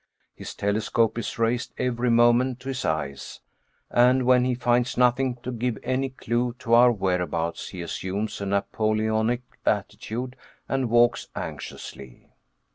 [0.33, 3.39] His telescope is raised every moment to his eyes,
[3.91, 8.47] and when he finds nothing to give any clue to our whereabouts, he assumes a
[8.47, 10.35] Napoleonic attitude
[10.67, 12.31] and walks anxiously.